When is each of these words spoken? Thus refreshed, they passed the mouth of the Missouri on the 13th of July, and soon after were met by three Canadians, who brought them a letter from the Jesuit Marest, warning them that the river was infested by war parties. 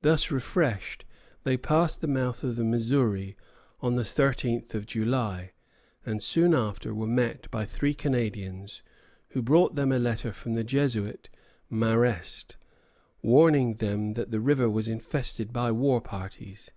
Thus 0.00 0.30
refreshed, 0.30 1.04
they 1.44 1.58
passed 1.58 2.00
the 2.00 2.06
mouth 2.06 2.42
of 2.42 2.56
the 2.56 2.64
Missouri 2.64 3.36
on 3.82 3.92
the 3.92 4.04
13th 4.04 4.72
of 4.74 4.86
July, 4.86 5.52
and 6.06 6.22
soon 6.22 6.54
after 6.54 6.94
were 6.94 7.06
met 7.06 7.50
by 7.50 7.66
three 7.66 7.92
Canadians, 7.92 8.80
who 9.32 9.42
brought 9.42 9.74
them 9.74 9.92
a 9.92 9.98
letter 9.98 10.32
from 10.32 10.54
the 10.54 10.64
Jesuit 10.64 11.28
Marest, 11.68 12.56
warning 13.20 13.74
them 13.74 14.14
that 14.14 14.30
the 14.30 14.40
river 14.40 14.70
was 14.70 14.88
infested 14.88 15.52
by 15.52 15.70
war 15.70 16.00
parties. 16.00 16.70